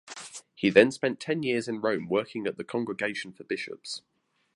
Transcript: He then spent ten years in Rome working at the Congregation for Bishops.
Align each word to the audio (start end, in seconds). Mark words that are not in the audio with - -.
He 0.55 0.71
then 0.71 0.89
spent 0.89 1.19
ten 1.19 1.43
years 1.43 1.67
in 1.67 1.79
Rome 1.79 2.09
working 2.09 2.47
at 2.47 2.57
the 2.57 2.63
Congregation 2.63 3.33
for 3.33 3.43
Bishops. 3.43 4.01